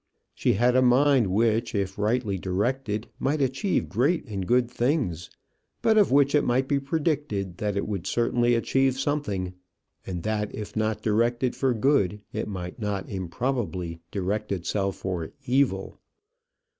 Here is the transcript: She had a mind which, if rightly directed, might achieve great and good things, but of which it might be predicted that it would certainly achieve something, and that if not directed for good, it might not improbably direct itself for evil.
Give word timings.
She 0.33 0.53
had 0.53 0.75
a 0.75 0.81
mind 0.81 1.27
which, 1.27 1.75
if 1.75 1.99
rightly 1.99 2.39
directed, 2.39 3.07
might 3.19 3.39
achieve 3.39 3.87
great 3.87 4.25
and 4.25 4.47
good 4.47 4.67
things, 4.67 5.29
but 5.83 5.95
of 5.95 6.11
which 6.11 6.33
it 6.33 6.43
might 6.43 6.67
be 6.67 6.79
predicted 6.79 7.59
that 7.59 7.77
it 7.77 7.87
would 7.87 8.07
certainly 8.07 8.55
achieve 8.55 8.99
something, 8.99 9.53
and 10.03 10.23
that 10.23 10.55
if 10.55 10.75
not 10.75 11.03
directed 11.03 11.55
for 11.55 11.75
good, 11.75 12.19
it 12.33 12.47
might 12.47 12.79
not 12.79 13.07
improbably 13.11 14.01
direct 14.09 14.51
itself 14.51 14.95
for 14.95 15.33
evil. 15.45 15.99